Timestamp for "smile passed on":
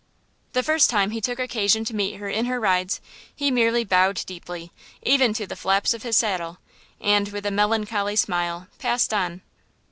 8.15-9.41